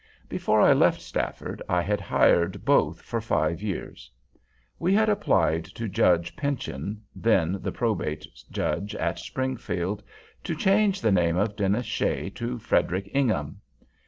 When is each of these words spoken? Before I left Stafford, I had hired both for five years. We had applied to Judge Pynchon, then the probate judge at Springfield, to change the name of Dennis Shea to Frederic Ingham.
Before 0.27 0.59
I 0.61 0.73
left 0.73 0.99
Stafford, 0.99 1.61
I 1.69 1.83
had 1.83 2.01
hired 2.01 2.65
both 2.65 3.03
for 3.03 3.21
five 3.21 3.61
years. 3.61 4.09
We 4.79 4.95
had 4.95 5.09
applied 5.09 5.63
to 5.65 5.87
Judge 5.87 6.35
Pynchon, 6.35 7.03
then 7.15 7.59
the 7.61 7.71
probate 7.71 8.25
judge 8.49 8.95
at 8.95 9.19
Springfield, 9.19 10.01
to 10.43 10.55
change 10.55 11.01
the 11.01 11.11
name 11.11 11.37
of 11.37 11.55
Dennis 11.55 11.85
Shea 11.85 12.31
to 12.31 12.57
Frederic 12.57 13.11
Ingham. 13.13 13.61